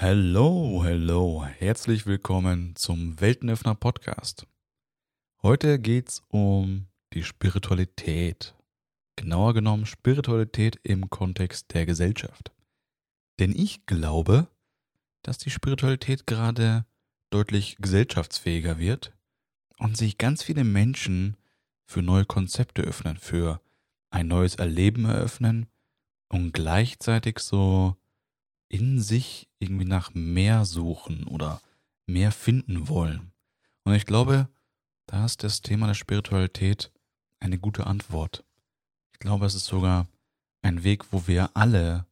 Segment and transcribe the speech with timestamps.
[0.00, 4.46] Hallo, hallo, herzlich willkommen zum Weltenöffner Podcast.
[5.42, 8.54] Heute geht's um die Spiritualität.
[9.16, 12.52] Genauer genommen Spiritualität im Kontext der Gesellschaft.
[13.40, 14.46] Denn ich glaube,
[15.22, 16.86] dass die Spiritualität gerade
[17.30, 19.12] deutlich gesellschaftsfähiger wird
[19.78, 21.36] und sich ganz viele Menschen
[21.86, 23.60] für neue Konzepte öffnen, für
[24.10, 25.66] ein neues Erleben eröffnen
[26.28, 27.96] und gleichzeitig so
[28.68, 31.60] in sich irgendwie nach mehr suchen oder
[32.06, 33.32] mehr finden wollen.
[33.84, 34.48] Und ich glaube,
[35.06, 36.92] da ist das Thema der Spiritualität
[37.40, 38.44] eine gute Antwort.
[39.12, 40.06] Ich glaube, es ist sogar
[40.62, 42.06] ein Weg, wo wir alle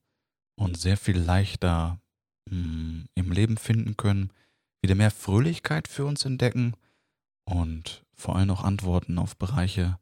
[0.56, 2.00] uns sehr viel leichter
[2.50, 4.32] mh, hm, im Leben finden können,
[4.82, 6.74] wieder mehr Fröhlichkeit für uns entdecken
[7.44, 9.98] und vor allem auch Antworten auf Bereiche,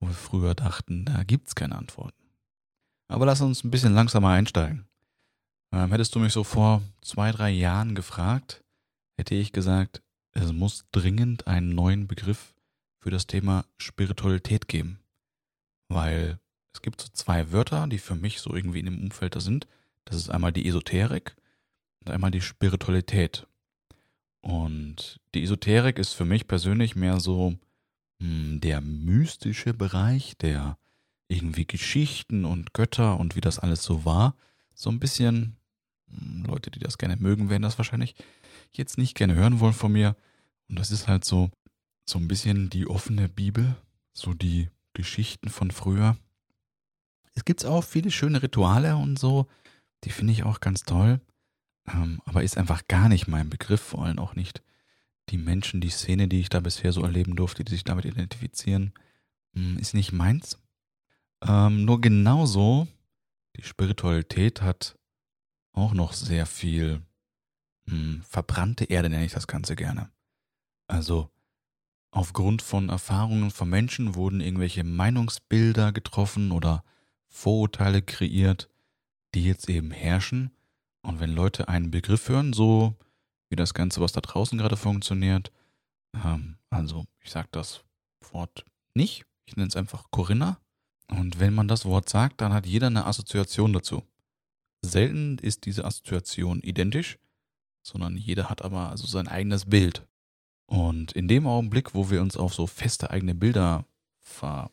[0.00, 2.22] wo wir früher dachten, da gibt es keine Antworten.
[3.08, 4.88] Aber lass uns ein bisschen langsamer einsteigen.
[5.74, 8.62] Ähm, hättest du mich so vor zwei, drei Jahren gefragt,
[9.16, 12.54] hätte ich gesagt, es muss dringend einen neuen Begriff
[13.00, 15.00] für das Thema Spiritualität geben.
[15.88, 16.38] Weil
[16.72, 19.66] es gibt so zwei Wörter, die für mich so irgendwie in dem Umfeld da sind.
[20.04, 21.34] Das ist einmal die Esoterik
[22.00, 23.48] und einmal die Spiritualität.
[24.42, 27.50] Und die Esoterik ist für mich persönlich mehr so
[28.20, 30.78] mh, hm, der mystische Bereich, der
[31.26, 34.36] irgendwie Geschichten und Götter und wie das alles so war,
[34.72, 35.56] so ein bisschen
[36.08, 38.14] Leute, die das gerne mögen, werden das wahrscheinlich
[38.72, 40.16] jetzt nicht gerne hören wollen von mir.
[40.68, 41.50] Und das ist halt so,
[42.04, 43.76] so ein bisschen die offene Bibel,
[44.12, 46.16] so die Geschichten von früher.
[47.34, 49.46] Es gibt auch viele schöne Rituale und so,
[50.04, 51.20] die finde ich auch ganz toll.
[51.92, 54.62] Ähm, aber ist einfach gar nicht mein Begriff, vor allem auch nicht
[55.30, 58.92] die Menschen, die Szene, die ich da bisher so erleben durfte, die sich damit identifizieren,
[59.54, 60.58] hm, ist nicht meins.
[61.42, 62.88] Ähm, nur genauso,
[63.56, 64.96] die Spiritualität hat
[65.74, 67.02] auch noch sehr viel
[67.88, 70.10] hm, verbrannte Erde, nenne ich das Ganze gerne.
[70.86, 71.30] Also
[72.10, 76.84] aufgrund von Erfahrungen von Menschen wurden irgendwelche Meinungsbilder getroffen oder
[77.28, 78.70] Vorurteile kreiert,
[79.34, 80.50] die jetzt eben herrschen.
[81.02, 82.94] Und wenn Leute einen Begriff hören, so
[83.50, 85.52] wie das Ganze, was da draußen gerade funktioniert,
[86.14, 87.84] ähm, also ich sage das
[88.32, 88.64] Wort
[88.94, 90.58] nicht, ich nenne es einfach Corinna.
[91.08, 94.02] Und wenn man das Wort sagt, dann hat jeder eine Assoziation dazu.
[94.84, 97.18] Selten ist diese Assoziation identisch,
[97.82, 100.06] sondern jeder hat aber also sein eigenes Bild.
[100.66, 103.84] Und in dem Augenblick, wo wir uns auf so feste eigene Bilder
[104.20, 104.70] ver,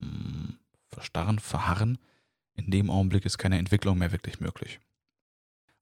[0.00, 1.98] mh, hm, verstarren, verharren,
[2.54, 4.80] in dem Augenblick ist keine Entwicklung mehr wirklich möglich.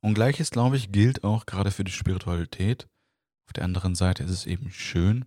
[0.00, 2.86] Und gleiches, glaube ich, gilt auch gerade für die Spiritualität.
[3.46, 5.24] Auf der anderen Seite ist es eben schön,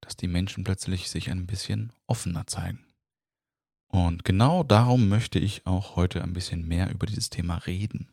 [0.00, 2.84] dass die Menschen plötzlich sich ein bisschen offener zeigen.
[3.96, 8.10] Und genau darum möchte ich auch heute ein bisschen mehr über dieses Thema reden.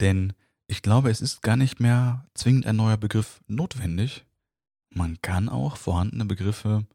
[0.00, 0.32] Denn
[0.66, 4.24] ich glaube, es ist gar nicht mehr zwingend ein neuer Begriff notwendig.
[4.90, 6.88] Man kann auch vorhandene Begriffe,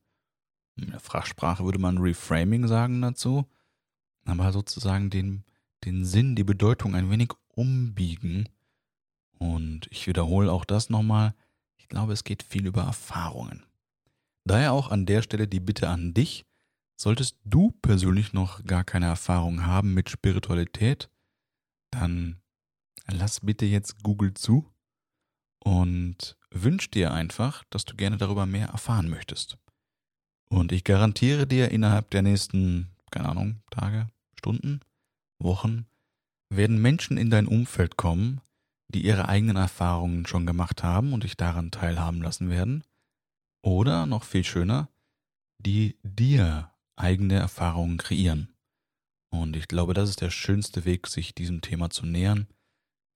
[0.75, 3.45] in der Fachsprache würde man Reframing sagen dazu,
[4.25, 5.45] aber sozusagen den,
[5.85, 8.50] den Sinn, die Bedeutung ein wenig umbiegen.
[9.39, 11.33] Und ich wiederhole auch das nochmal.
[11.77, 13.63] Ich glaube, es geht viel über Erfahrungen.
[14.44, 16.45] Daher auch an der Stelle die Bitte an dich,
[17.01, 21.09] Solltest du persönlich noch gar keine Erfahrung haben mit Spiritualität,
[21.89, 22.39] dann
[23.07, 24.72] lass bitte jetzt Google zu
[25.63, 29.57] und wünsch dir einfach, dass du gerne darüber mehr erfahren möchtest.
[30.47, 34.07] Und ich garantiere dir, innerhalb der nächsten, keine Ahnung, Tage,
[34.38, 34.81] Stunden,
[35.39, 35.88] Wochen,
[36.53, 38.41] werden Menschen in dein Umfeld kommen,
[38.89, 42.83] die ihre eigenen Erfahrungen schon gemacht haben und dich daran teilhaben lassen werden.
[43.63, 44.88] Oder noch viel schöner,
[45.57, 46.70] die dir
[47.01, 48.53] eigene Erfahrungen kreieren.
[49.34, 52.47] Und ich glaube, das ist der schönste Weg, sich diesem Thema zu nähern.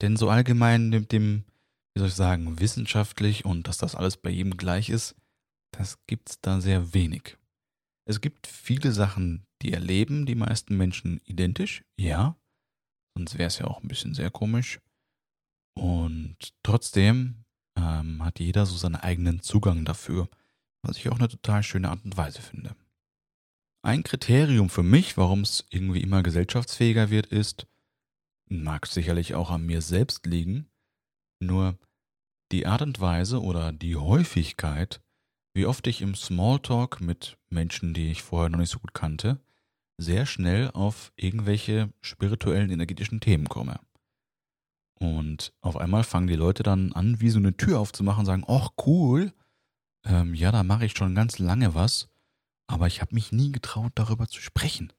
[0.02, 1.46] Denn so allgemein mit dem,
[1.94, 5.16] wie soll ich sagen, wissenschaftlich und dass das alles bei jedem gleich ist,
[5.72, 7.38] das gibt's da sehr wenig.
[8.08, 12.38] Es gibt viele Sachen, die erleben die meisten Menschen identisch, ja.
[13.18, 14.80] Sonst wäre es ja auch ein bisschen sehr komisch.
[15.78, 17.46] Und trotzdem
[17.78, 20.30] ähm, hat jeder so seinen eigenen Zugang dafür,
[20.82, 22.76] was ich auch eine total schöne Art und Weise finde.
[23.86, 27.68] Ein Kriterium für mich, warum es irgendwie immer gesellschaftsfähiger wird, ist,
[28.50, 30.72] mag sicherlich auch an mir selbst liegen,
[31.40, 31.78] nur
[32.52, 35.02] die Art und Weise oder die Häufigkeit,
[35.54, 39.40] wie oft ich im Smalltalk mit Menschen, die ich vorher noch nicht so gut kannte,
[40.02, 43.80] sehr schnell auf irgendwelche spirituellen, energetischen Themen komme.
[45.00, 48.46] Und auf einmal fangen die Leute dann an, wie so eine Tür aufzumachen und sagen,
[48.48, 49.32] ach cool,
[50.06, 52.10] ähm, ja, da mache ich schon ganz lange was
[52.68, 54.92] aber ich habe mich nie getraut, darüber zu sprechen.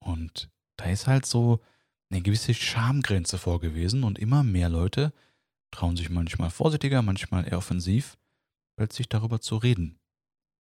[0.00, 1.60] Und da ist halt so
[2.10, 5.12] eine gewisse Schamgrenze vorgewesen und immer mehr Leute
[5.70, 8.16] trauen sich manchmal vorsichtiger, manchmal eher offensiv,
[8.76, 9.98] plötzlich darüber zu reden.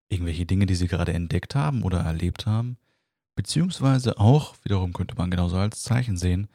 [0.10, 2.77] Irgendwelche Dinge, die sie gerade entdeckt haben oder erlebt haben,
[3.36, 6.48] beziehungsweise auch, wiederum könnte man genauso als Zeichen sehen,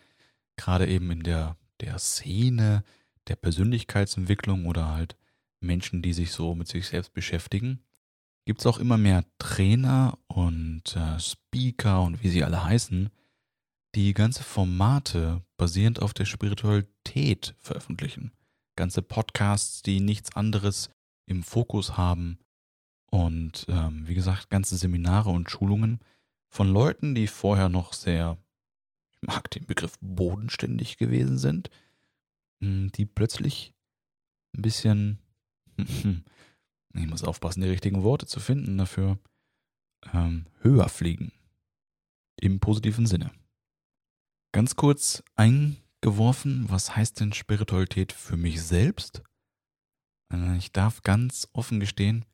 [0.57, 2.85] gerade eben in der, der Szene,
[3.29, 5.17] der Persönlichkeitsentwicklung oder halt
[5.61, 7.81] Menschen, die sich so mit sich selbst beschäftigen,
[8.47, 13.11] gibt es auch immer mehr Trainer und äh, Speaker und wie sie alle heißen,
[13.95, 18.33] die ganze Formate basierend auf der Spiritualität veröffentlichen.
[18.77, 20.91] Ganze Podcasts, die nichts anderes
[21.27, 22.39] im Fokus haben.
[23.11, 26.01] Und ähm, wie gesagt, ganze Seminare und Schulungen
[26.49, 28.39] von Leuten, die vorher noch sehr,
[29.11, 31.71] ich mag den Begriff bodenständig gewesen sind,
[32.61, 33.75] hm, die plötzlich
[34.55, 35.19] ein bisschen,
[36.99, 39.19] ich muss aufpassen, die richtigen Worte zu finden dafür,
[40.13, 41.33] ähm, höher fliegen.
[42.41, 43.31] Im positiven Sinne.
[44.53, 49.23] Ganz kurz eingeworfen, was heißt denn Spiritualität für mich selbst?
[50.33, 52.25] Äh, ich darf ganz offen gestehen,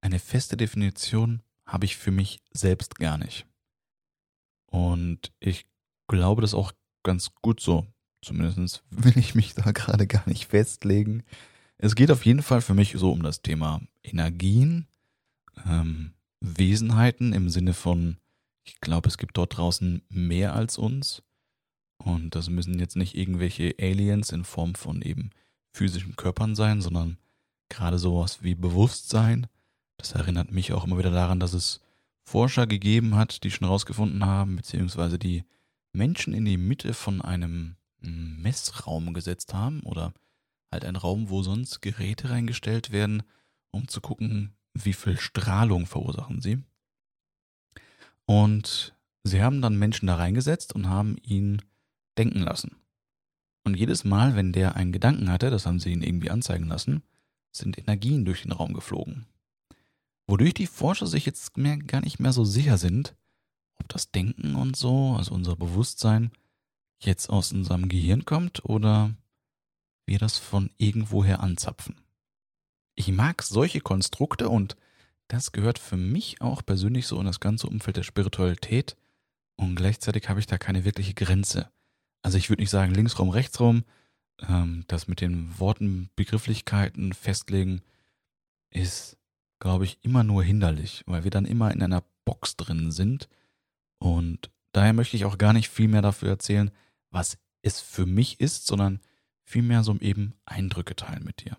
[0.00, 3.46] eine feste Definition habe ich für mich selbst gar nicht.
[4.70, 5.66] Und ich
[6.08, 6.72] glaube, das ist auch
[7.02, 7.86] ganz gut so.
[8.22, 11.22] Zumindest will ich mich da gerade gar nicht festlegen.
[11.78, 14.86] Es geht auf jeden Fall für mich so um das Thema Energien,
[15.66, 18.18] ähm, Wesenheiten im Sinne von,
[18.64, 21.22] ich glaube, es gibt dort draußen mehr als uns.
[21.98, 25.30] Und das müssen jetzt nicht irgendwelche Aliens in Form von eben
[25.72, 27.18] physischen Körpern sein, sondern
[27.68, 29.46] gerade sowas wie Bewusstsein.
[29.96, 31.80] Das erinnert mich auch immer wieder daran, dass es
[32.24, 35.44] Forscher gegeben hat, die schon herausgefunden haben, beziehungsweise die
[35.92, 40.12] Menschen in die Mitte von einem hm, Messraum gesetzt haben oder
[40.74, 43.22] halt ein Raum, wo sonst Geräte reingestellt werden,
[43.70, 46.58] um zu gucken, wie viel Strahlung verursachen sie.
[48.26, 51.62] Und sie haben dann Menschen da reingesetzt und haben ihnen
[52.18, 52.76] denken lassen.
[53.64, 57.02] Und jedes Mal, wenn der einen Gedanken hatte, das haben sie ihn irgendwie anzeigen lassen,
[57.50, 59.26] sind Energien durch den Raum geflogen.
[60.26, 63.14] Wodurch die Forscher sich jetzt mehr, gar nicht mehr so sicher sind,
[63.76, 66.30] ob das Denken und so, also unser Bewusstsein,
[66.98, 69.14] jetzt aus unserem Gehirn kommt oder
[70.06, 71.96] wir das von irgendwoher anzapfen.
[72.94, 74.76] Ich mag solche Konstrukte und
[75.28, 78.96] das gehört für mich auch persönlich so in das ganze Umfeld der Spiritualität
[79.56, 81.70] und gleichzeitig habe ich da keine wirkliche Grenze.
[82.22, 83.84] Also ich würde nicht sagen linksrum, rechtsrum.
[84.48, 87.82] Ähm, das mit den Worten, Begrifflichkeiten festlegen
[88.70, 89.16] ist,
[89.60, 93.28] glaube ich, immer nur hinderlich, weil wir dann immer in einer Box drin sind.
[93.98, 96.70] Und daher möchte ich auch gar nicht viel mehr dafür erzählen,
[97.10, 99.00] was es für mich ist, sondern
[99.44, 101.56] vielmehr so eben Eindrücke teilen mit dir.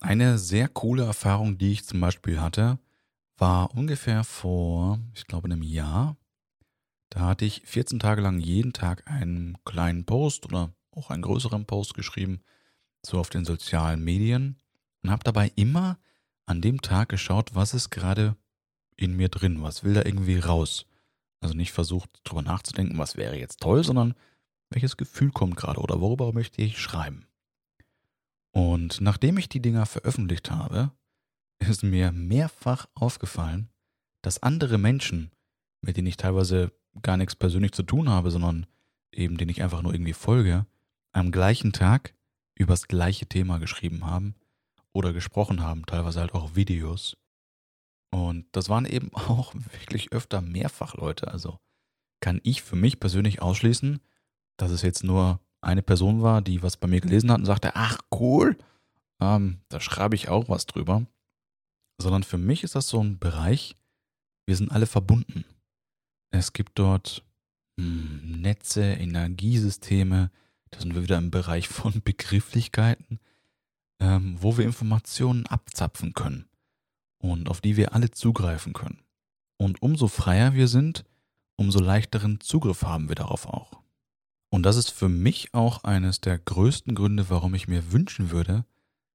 [0.00, 2.78] Eine sehr coole Erfahrung, die ich zum Beispiel hatte,
[3.36, 6.16] war ungefähr vor, ich glaube, einem Jahr
[7.12, 11.66] da hatte ich 14 Tage lang jeden Tag einen kleinen Post oder auch einen größeren
[11.66, 12.40] Post geschrieben,
[13.04, 14.56] so auf den sozialen Medien
[15.02, 15.98] und habe dabei immer
[16.46, 18.34] an dem Tag geschaut, was ist gerade
[18.96, 20.86] in mir drin, was will da irgendwie raus.
[21.42, 24.14] Also nicht versucht drüber nachzudenken, was wäre jetzt toll, sondern
[24.74, 27.26] welches Gefühl kommt gerade oder worüber möchte ich schreiben.
[28.52, 30.92] Und nachdem ich die Dinger veröffentlicht habe,
[31.58, 33.70] ist mir mehrfach aufgefallen,
[34.20, 35.30] dass andere Menschen,
[35.80, 38.66] mit denen ich teilweise gar nichts persönlich zu tun habe, sondern
[39.12, 40.66] eben den ich einfach nur irgendwie folge,
[41.12, 42.14] am gleichen Tag
[42.54, 44.34] über das gleiche Thema geschrieben haben
[44.92, 47.16] oder gesprochen haben, teilweise halt auch Videos.
[48.10, 51.28] Und das waren eben auch wirklich öfter mehrfach Leute.
[51.28, 51.58] Also
[52.20, 54.00] kann ich für mich persönlich ausschließen,
[54.56, 57.76] dass es jetzt nur eine Person war, die was bei mir gelesen hat und sagte,
[57.76, 58.56] ach cool,
[59.20, 61.06] ähm, da schreibe ich auch was drüber.
[61.98, 63.76] Sondern für mich ist das so ein Bereich,
[64.46, 65.44] wir sind alle verbunden.
[66.30, 67.24] Es gibt dort
[67.78, 70.30] hm, Netze, Energiesysteme,
[70.70, 73.20] da sind wir wieder im Bereich von Begrifflichkeiten,
[74.00, 76.48] ähm, wo wir Informationen abzapfen können
[77.18, 79.00] und auf die wir alle zugreifen können.
[79.58, 81.04] Und umso freier wir sind,
[81.56, 83.81] umso leichteren Zugriff haben wir darauf auch.
[84.52, 88.66] Und das ist für mich auch eines der größten Gründe, warum ich mir wünschen würde,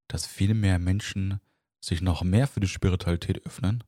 [0.07, 1.39] dass viel mehr Menschen
[1.79, 3.83] sich noch mehr für die Spiritualität öffnen,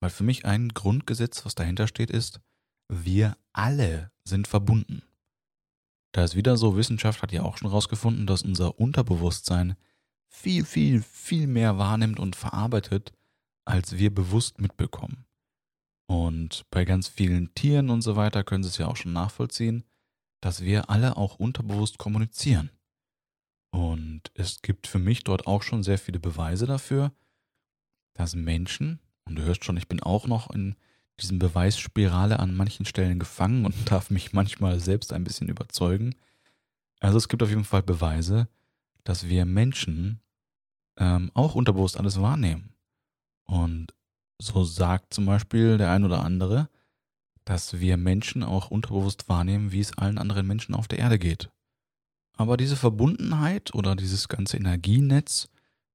[0.00, 2.40] weil für mich ein Grundgesetz, was dahinter steht, ist,
[2.88, 5.02] wir alle sind verbunden.
[6.10, 9.76] Da ist wieder so, Wissenschaft hat ja auch schon herausgefunden, dass unser Unterbewusstsein
[10.26, 13.12] viel, viel, viel mehr wahrnimmt und verarbeitet,
[13.64, 15.24] als wir bewusst mitbekommen.
[16.08, 19.84] Und bei ganz vielen Tieren und so weiter können Sie es ja auch schon nachvollziehen,
[20.40, 22.70] dass wir alle auch unterbewusst kommunizieren.
[23.70, 27.12] Und es gibt für mich dort auch schon sehr viele Beweise dafür,
[28.14, 30.76] dass Menschen, und du hörst schon, ich bin auch noch in
[31.20, 36.16] diesen Beweisspirale an manchen Stellen gefangen und darf mich manchmal selbst ein bisschen überzeugen.
[37.00, 38.48] Also es gibt auf jeden Fall Beweise,
[39.04, 40.20] dass wir Menschen
[40.98, 42.74] ähm, auch unterbewusst alles wahrnehmen.
[43.44, 43.94] Und
[44.38, 46.68] so sagt zum Beispiel der ein oder andere,
[47.50, 51.50] dass wir Menschen auch unterbewusst wahrnehmen, wie es allen anderen Menschen auf der Erde geht.
[52.36, 55.48] Aber diese Verbundenheit oder dieses ganze Energienetz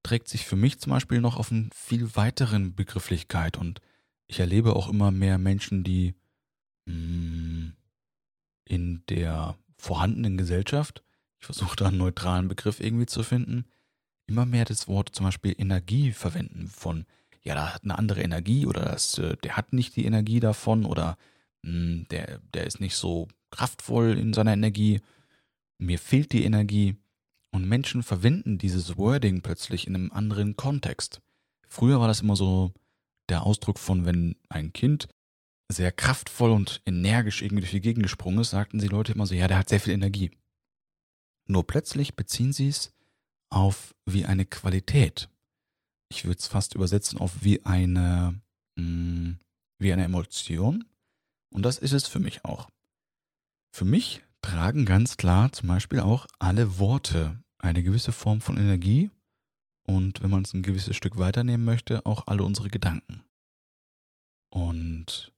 [0.04, 3.80] trägt sich für mich zum Beispiel noch auf eine viel weiteren Begrifflichkeit und
[4.28, 6.14] ich erlebe auch immer mehr Menschen, die
[6.90, 7.72] hm,
[8.66, 11.04] in der vorhandenen Gesellschaft,
[11.40, 13.64] ich versuche da einen neutralen Begriff irgendwie zu finden,
[14.28, 17.06] immer mehr das Wort zum Beispiel Energie verwenden von,
[17.44, 20.84] ja, da hat eine andere Energie oder das, äh, der hat nicht die Energie davon
[20.84, 21.18] oder
[21.66, 25.02] hm, der, der ist nicht so kraftvoll in seiner Energie,
[25.78, 26.96] mir fehlt die Energie.
[27.52, 31.22] Und Menschen verwenden dieses Wording plötzlich in einem anderen Kontext.
[31.70, 32.74] Früher war das immer so
[33.30, 35.08] der Ausdruck von, wenn ein Kind
[35.72, 39.34] sehr kraftvoll und energisch irgendwie durch die Gegend gesprungen ist, sagten sie Leute immer so,
[39.36, 40.32] ja, der hat sehr viel Energie.
[41.48, 42.94] Nur plötzlich beziehen sie es
[43.50, 45.30] auf wie eine Qualität.
[46.10, 48.42] Ich würde es fast übersetzen auf wie eine,
[48.76, 49.40] mh, mm,
[49.80, 50.84] wie eine Emotion.
[51.56, 52.70] Und das ist es für mich auch.
[53.72, 59.10] Für mich tragen ganz klar zum Beispiel auch alle Worte eine gewisse Form von Energie
[59.84, 63.24] und wenn man es ein gewisses Stück weiternehmen möchte, auch alle unsere Gedanken.
[64.50, 65.32] Und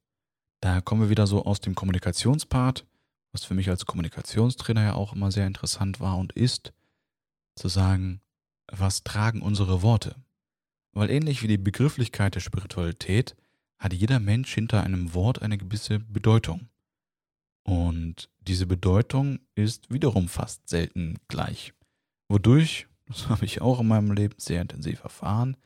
[0.59, 2.87] da kommen wir wieder so aus dem Kommunikationspart,
[3.31, 6.73] was für mich als Kommunikationstrainer ja auch immer sehr interessant war und ist,
[7.55, 8.21] zu sagen,
[8.71, 10.15] was tragen unsere Worte?
[10.93, 13.35] Weil ähnlich wie die Begrifflichkeit der Spiritualität
[13.77, 16.69] hat jeder Mensch hinter einem Wort eine gewisse Bedeutung.
[17.63, 21.73] Und diese Bedeutung ist wiederum fast selten gleich.
[22.29, 25.57] Wodurch, das habe ich auch in meinem Leben sehr intensiv erfahren,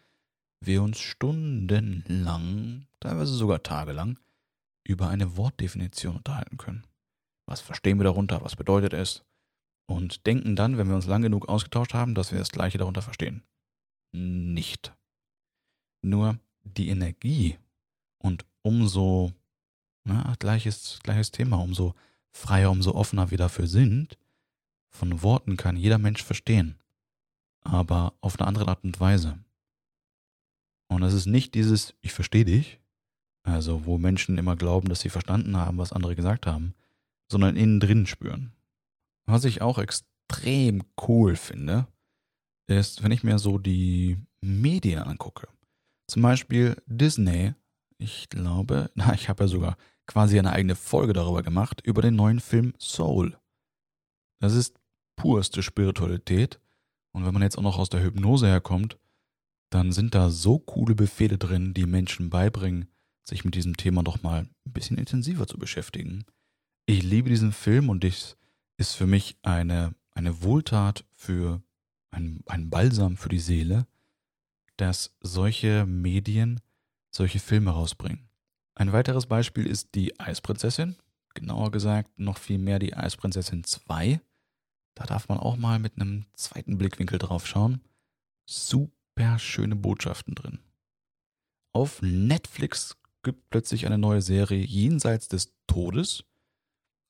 [0.63, 4.19] wir uns stundenlang, teilweise sogar tagelang,
[4.83, 6.85] über eine Wortdefinition unterhalten können.
[7.47, 8.43] Was verstehen wir darunter?
[8.43, 9.23] Was bedeutet es?
[9.87, 13.01] Und denken dann, wenn wir uns lang genug ausgetauscht haben, dass wir das Gleiche darunter
[13.01, 13.43] verstehen.
[14.11, 14.93] Nicht.
[16.01, 17.57] Nur die Energie
[18.21, 19.31] und umso,
[20.03, 21.95] na, gleiches, gleiches Thema, umso
[22.31, 24.17] freier, umso offener wir dafür sind,
[24.89, 26.77] von Worten kann jeder Mensch verstehen,
[27.61, 29.39] aber auf eine andere Art und Weise.
[30.87, 32.79] Und es ist nicht dieses Ich verstehe dich,
[33.43, 36.73] also wo Menschen immer glauben, dass sie verstanden haben, was andere gesagt haben,
[37.29, 38.51] sondern innen drin spüren.
[39.25, 41.87] Was ich auch extrem cool finde,
[42.67, 45.47] ist, wenn ich mir so die Medien angucke.
[46.07, 47.53] Zum Beispiel Disney,
[48.01, 49.77] ich glaube, na, ich habe ja sogar
[50.07, 53.37] quasi eine eigene Folge darüber gemacht, über den neuen Film Soul.
[54.39, 54.79] Das ist
[55.15, 56.59] purste Spiritualität.
[57.13, 58.97] Und wenn man jetzt auch noch aus der Hypnose herkommt,
[59.69, 62.87] dann sind da so coole Befehle drin, die Menschen beibringen,
[63.23, 66.25] sich mit diesem Thema doch mal ein bisschen intensiver zu beschäftigen.
[66.87, 68.35] Ich liebe diesen Film und es
[68.77, 71.61] ist für mich eine, eine Wohltat für
[72.09, 73.85] ein, ein Balsam für die Seele,
[74.77, 76.59] dass solche Medien
[77.11, 78.29] solche Filme rausbringen.
[78.75, 80.95] Ein weiteres Beispiel ist die Eisprinzessin,
[81.33, 84.21] genauer gesagt noch viel mehr die Eisprinzessin 2.
[84.95, 87.81] Da darf man auch mal mit einem zweiten Blickwinkel drauf schauen.
[88.45, 90.59] Super schöne Botschaften drin.
[91.73, 96.23] Auf Netflix gibt plötzlich eine neue Serie Jenseits des Todes.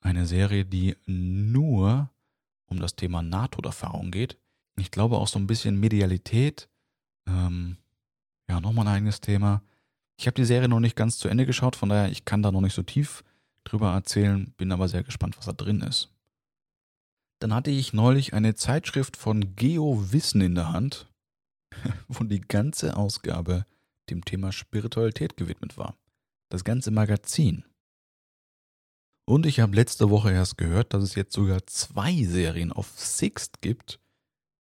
[0.02, 2.10] Eine Serie, die nur
[2.66, 4.38] um das Thema Nahtoderfahrung geht.
[4.78, 6.70] Ich glaube auch so ein bisschen Medialität.
[7.28, 7.78] Ähm,
[8.50, 9.64] ja, nochmal ein eigenes Thema.
[10.22, 12.52] Ich habe die Serie noch nicht ganz zu Ende geschaut, von daher ich kann da
[12.52, 13.24] noch nicht so tief
[13.64, 16.12] drüber erzählen, bin aber sehr gespannt, was da drin ist.
[17.40, 21.12] Dann hatte ich neulich eine Zeitschrift von Geo Wissen in der Hand,
[22.08, 23.66] wo die ganze Ausgabe
[24.12, 25.98] dem Thema Spiritualität gewidmet war.
[26.50, 27.64] Das ganze Magazin.
[29.26, 33.64] Und ich habe letzte Woche erst gehört, dass es jetzt sogar zwei Serien auf Sixt
[33.64, 34.00] gibt,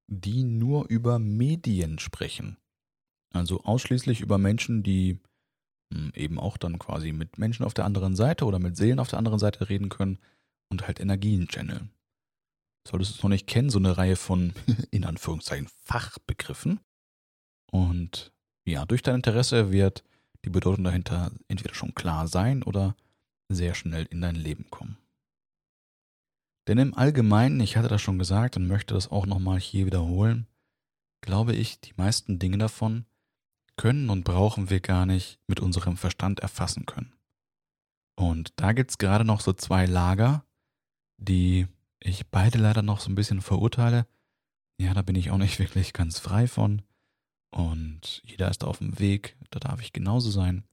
[0.07, 2.57] die nur über Medien sprechen.
[3.31, 5.19] Also ausschließlich über Menschen, die
[6.15, 9.19] eben auch dann quasi mit Menschen auf der anderen Seite oder mit Seelen auf der
[9.19, 10.19] anderen Seite reden können
[10.69, 11.91] und halt Energien channeln
[12.87, 14.53] solltest du es noch nicht kennen, so eine Reihe von,
[14.91, 16.79] in Anführungszeichen, Fachbegriffen.
[17.71, 18.31] Und
[18.65, 20.03] ja, durch dein Interesse wird
[20.45, 22.95] die Bedeutung dahinter entweder schon klar sein oder
[23.49, 24.97] sehr schnell in dein Leben kommen.
[26.67, 30.47] Denn im Allgemeinen, ich hatte das schon gesagt und möchte das auch nochmal hier wiederholen,
[31.21, 33.05] glaube ich, die meisten Dinge davon
[33.81, 37.13] können und brauchen wir gar nicht mit unserem Verstand erfassen können.
[38.15, 40.45] Und da gibt es gerade noch so zwei Lager,
[41.17, 41.65] die
[41.99, 44.05] ich beide leider noch so ein bisschen verurteile.
[44.79, 46.83] Ja, da bin ich auch nicht wirklich ganz frei von.
[47.49, 50.63] Und jeder ist auf dem Weg, da darf ich genauso sein.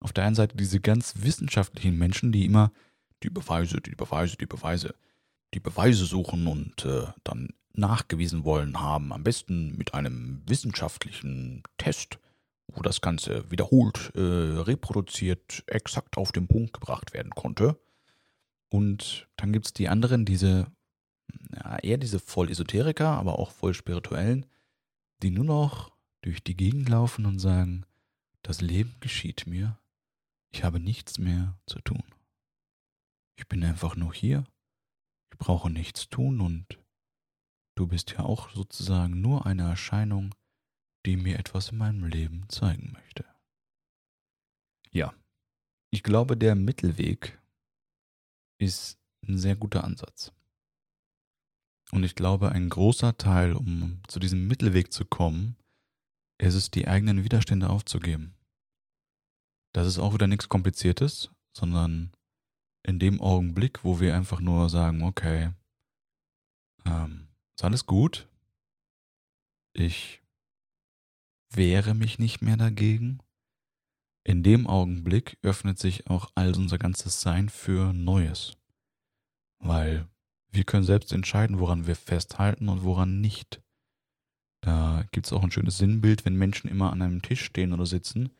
[0.00, 2.72] Auf der einen Seite diese ganz wissenschaftlichen Menschen, die immer
[3.22, 4.96] die Beweise, die Beweise, die Beweise.
[5.54, 12.18] die Beweise suchen und äh, dann nachgewiesen wollen haben, am besten mit einem wissenschaftlichen Test,
[12.74, 17.78] wo das Ganze wiederholt, äh, reproduziert, exakt auf den Punkt gebracht werden konnte.
[18.68, 20.66] Und dann gibt es die anderen, diese,
[21.54, 24.46] ja, eher diese voll Esoteriker, aber auch voll spirituellen,
[25.22, 27.84] die nur noch durch die Gegend laufen und sagen,
[28.42, 29.78] das Leben geschieht mir,
[30.50, 32.04] ich habe nichts mehr zu tun.
[33.36, 34.44] Ich bin einfach nur hier,
[35.32, 36.78] ich brauche nichts tun und
[37.74, 40.34] du bist ja auch sozusagen nur eine Erscheinung,
[41.06, 43.24] die mir etwas in meinem Leben zeigen möchte.
[44.90, 45.14] Ja,
[45.90, 47.40] ich glaube, der Mittelweg
[48.58, 50.32] ist ein sehr guter Ansatz.
[51.90, 55.56] Und ich glaube, ein großer Teil, um zu diesem Mittelweg zu kommen,
[56.38, 58.34] ist es, die eigenen Widerstände aufzugeben.
[59.74, 62.12] Das ist auch wieder nichts Kompliziertes, sondern
[62.82, 65.52] in dem Augenblick, wo wir einfach nur sagen, okay,
[66.84, 68.28] ähm, ist alles gut,
[69.74, 70.21] ich
[71.56, 73.18] wehre mich nicht mehr dagegen,
[74.24, 78.56] in dem Augenblick öffnet sich auch all unser ganzes Sein für Neues.
[79.58, 80.08] Weil
[80.50, 83.62] wir können selbst entscheiden, woran wir festhalten und woran nicht.
[84.60, 87.86] Da gibt es auch ein schönes Sinnbild, wenn Menschen immer an einem Tisch stehen oder
[87.86, 88.30] sitzen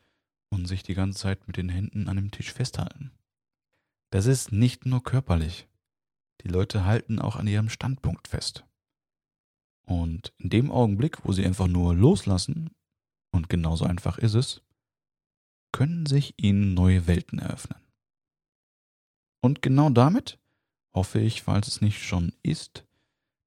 [0.49, 3.11] und sich die ganze Zeit mit den Händen an dem Tisch festhalten.
[4.09, 5.67] Das ist nicht nur körperlich.
[6.41, 8.63] Die Leute halten auch an ihrem Standpunkt fest.
[9.85, 12.69] Und in dem Augenblick, wo sie einfach nur loslassen,
[13.33, 14.61] und genauso einfach ist es,
[15.73, 17.79] können sich ihnen neue Welten eröffnen.
[19.41, 20.39] Und genau damit
[20.95, 22.85] hoffe ich, falls es nicht schon ist,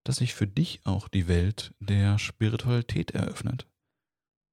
[0.05, 3.67] dass sich für dich auch die Welt der Spiritualität eröffnet.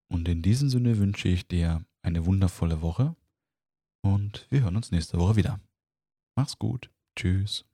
[0.09, 3.15] Und in diesem Sinne wünsche ich dir eine wundervolle Woche
[4.01, 5.59] und wir hören uns nächste Woche wieder.
[6.35, 6.91] Mach's gut.
[7.15, 7.65] Tschüss.